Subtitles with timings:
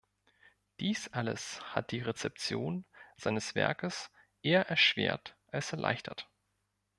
[0.79, 2.85] Dies alles hat die Rezeption
[3.17, 4.09] seines Werkes
[4.41, 6.27] eher erschwert als erleichtert.